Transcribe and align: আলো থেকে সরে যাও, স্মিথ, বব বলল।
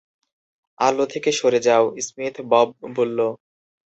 আলো 0.79 1.05
থেকে 1.05 1.29
সরে 1.39 1.59
যাও, 1.67 1.85
স্মিথ, 2.07 2.35
বব 2.51 2.67
বলল। 2.95 3.19